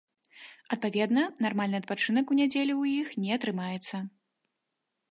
Адпаведна, 0.75 1.25
нармальны 1.47 1.77
адпачынак 1.81 2.25
у 2.35 2.39
нядзелю 2.41 2.75
ў 2.79 3.05
іх 3.05 3.13
не 3.27 3.31
атрымаецца. 3.39 3.95